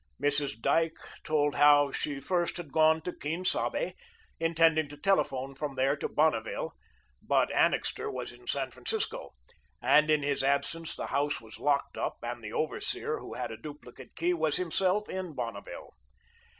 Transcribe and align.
Mrs. 0.19 0.59
Dyke 0.59 0.97
told 1.23 1.53
how 1.53 1.91
she 1.91 2.19
first 2.19 2.57
had 2.57 2.71
gone 2.71 3.01
to 3.03 3.13
Quien 3.13 3.45
Sabe, 3.45 3.93
intending 4.39 4.89
to 4.89 4.97
telephone 4.97 5.53
from 5.53 5.75
there 5.75 5.95
to 5.95 6.09
Bonneville, 6.09 6.73
but 7.21 7.53
Annixter 7.53 8.09
was 8.09 8.31
in 8.31 8.47
San 8.47 8.71
Francisco, 8.71 9.35
and 9.79 10.09
in 10.09 10.23
his 10.23 10.43
absence 10.43 10.95
the 10.95 11.05
house 11.13 11.39
was 11.39 11.59
locked 11.59 11.99
up, 11.99 12.17
and 12.23 12.43
the 12.43 12.51
over 12.51 12.79
seer, 12.81 13.19
who 13.19 13.35
had 13.35 13.51
a 13.51 13.57
duplicate 13.57 14.15
key, 14.15 14.33
was 14.33 14.55
himself 14.55 15.07
in 15.07 15.35
Bonneville. 15.35 15.91